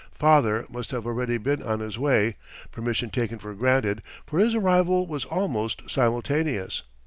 Father 0.17 0.65
must 0.67 0.89
have 0.89 1.05
already 1.05 1.37
been 1.37 1.61
on 1.61 1.79
his 1.79 1.99
way, 1.99 2.35
permission 2.71 3.11
taken 3.11 3.37
for 3.37 3.53
granted, 3.53 4.01
for 4.25 4.39
his 4.39 4.55
arrival 4.55 5.05
was 5.05 5.25
almost 5.25 5.83
simultaneous. 5.87 6.81